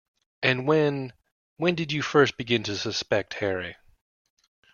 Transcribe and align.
And 0.41 0.67
when— 0.67 1.13
when 1.57 1.75
did 1.75 1.91
you 1.91 2.01
first 2.01 2.35
begin 2.35 2.63
to 2.63 2.75
suspect 2.75 3.35
Harry? 3.35 3.75